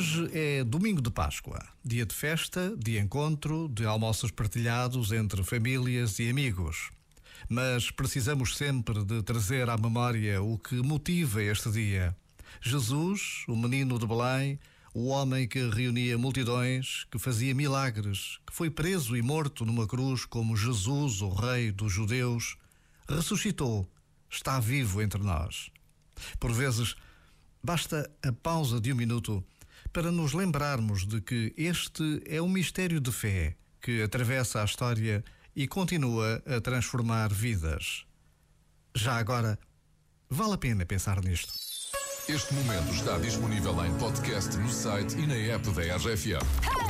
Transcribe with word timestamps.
Hoje 0.00 0.30
é 0.32 0.64
domingo 0.64 1.02
de 1.02 1.10
Páscoa, 1.10 1.62
dia 1.84 2.06
de 2.06 2.14
festa, 2.14 2.74
de 2.74 2.98
encontro, 2.98 3.68
de 3.68 3.84
almoços 3.84 4.30
partilhados 4.30 5.12
entre 5.12 5.42
famílias 5.42 6.18
e 6.18 6.30
amigos. 6.30 6.90
Mas 7.50 7.90
precisamos 7.90 8.56
sempre 8.56 9.04
de 9.04 9.22
trazer 9.22 9.68
à 9.68 9.76
memória 9.76 10.42
o 10.42 10.56
que 10.56 10.76
motiva 10.76 11.42
este 11.42 11.70
dia. 11.70 12.16
Jesus, 12.62 13.44
o 13.46 13.54
menino 13.54 13.98
de 13.98 14.06
Belém, 14.06 14.58
o 14.94 15.08
homem 15.08 15.46
que 15.46 15.68
reunia 15.68 16.16
multidões, 16.16 17.04
que 17.10 17.18
fazia 17.18 17.54
milagres, 17.54 18.38
que 18.46 18.54
foi 18.54 18.70
preso 18.70 19.14
e 19.14 19.20
morto 19.20 19.66
numa 19.66 19.86
cruz 19.86 20.24
como 20.24 20.56
Jesus, 20.56 21.20
o 21.20 21.28
Rei 21.28 21.70
dos 21.70 21.92
Judeus, 21.92 22.56
ressuscitou, 23.06 23.86
está 24.30 24.58
vivo 24.60 25.02
entre 25.02 25.22
nós. 25.22 25.70
Por 26.38 26.52
vezes, 26.52 26.96
basta 27.62 28.10
a 28.26 28.32
pausa 28.32 28.80
de 28.80 28.94
um 28.94 28.96
minuto 28.96 29.44
para 29.92 30.12
nos 30.12 30.32
lembrarmos 30.32 31.06
de 31.06 31.20
que 31.20 31.52
este 31.56 32.22
é 32.26 32.40
um 32.40 32.48
mistério 32.48 33.00
de 33.00 33.10
fé 33.10 33.56
que 33.80 34.02
atravessa 34.02 34.62
a 34.62 34.64
história 34.64 35.24
e 35.54 35.66
continua 35.66 36.42
a 36.46 36.60
transformar 36.60 37.32
vidas. 37.32 38.04
Já 38.94 39.16
agora, 39.16 39.58
vale 40.28 40.54
a 40.54 40.58
pena 40.58 40.86
pensar 40.86 41.22
nisto. 41.22 41.52
Este 42.28 42.54
momento 42.54 42.92
está 42.94 43.18
disponível 43.18 43.84
em 43.84 43.92
podcast 43.98 44.56
no 44.56 44.70
site 44.70 45.18
e 45.18 45.26
na 45.26 45.34
app 45.34 45.68
da 45.70 45.96
RFM. 45.96 46.89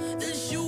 That 0.00 0.50
you 0.50 0.59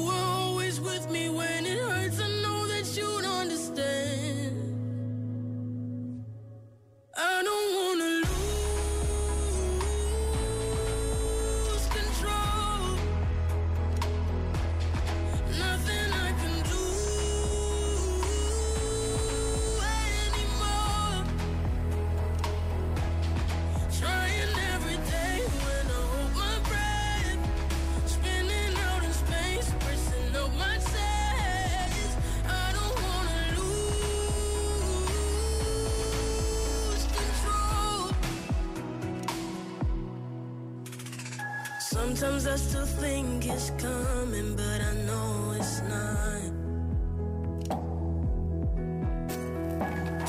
Sometimes 41.92 42.46
I 42.46 42.56
still 42.56 42.86
think 42.86 43.46
it's 43.46 43.68
coming, 43.76 44.56
but 44.56 44.80
I 44.80 44.94
know 45.06 45.54
it's 45.58 45.82
not. 45.92 46.42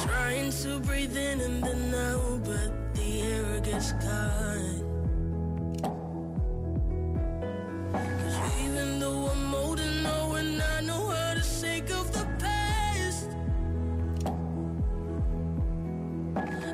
Trying 0.05 0.51
to 0.51 0.79
breathe 0.81 1.15
in 1.15 1.39
and 1.39 1.63
then 1.63 1.95
out, 1.95 2.43
but 2.43 2.69
the 2.95 3.21
air 3.21 3.61
gets 3.61 3.93
caught. 3.93 4.75
'Cause 7.93 8.37
even 8.65 8.99
though 8.99 9.29
I'm 9.31 9.55
old 9.55 9.79
and 9.79 10.03
know 10.03 10.35
I 10.35 10.81
know 10.81 11.03
how 11.15 11.33
to 11.33 11.43
shake 11.59 11.89
off 11.97 12.11
the 12.11 12.25
past, 12.43 13.29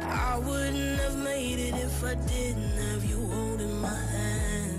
I 0.01 0.39
wouldn't 0.39 0.99
have 1.05 1.17
made 1.31 1.59
it 1.59 1.75
if 1.75 2.03
I 2.03 2.15
didn't 2.15 2.75
have 2.87 3.05
you 3.05 3.19
holding 3.27 3.79
my 3.79 3.99
hand. 4.15 4.78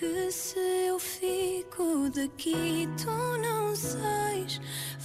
Que 0.00 0.32
se 0.32 0.58
eu 0.88 0.98
fico 0.98 2.08
daqui, 2.08 2.88
tu 2.96 3.10
não 3.42 3.76
sais. 3.76 4.58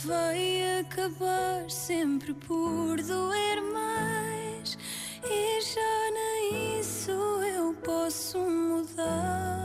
Vai 0.05 0.79
acabar 0.79 1.69
sempre 1.69 2.33
por 2.33 2.95
doer 3.01 3.61
mais. 3.73 4.77
E 5.21 5.61
já 5.61 6.11
nem 6.13 6.79
isso 6.79 7.11
eu 7.11 7.73
posso 7.83 8.39
mudar. 8.39 9.64